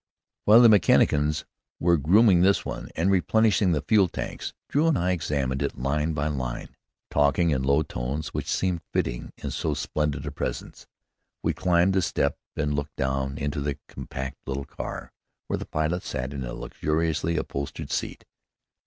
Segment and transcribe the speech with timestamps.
[0.45, 1.45] While the mechanicians
[1.79, 6.13] were grooming this one, and replenishing the fuel tanks, Drew and I examined it line
[6.13, 6.75] by line,
[7.11, 10.87] talking in low tones which seemed fitting in so splendid a presence.
[11.43, 15.11] We climbed the step and looked down into the compact little car,
[15.45, 18.25] where the pilot sat in a luxuriously upholstered seat.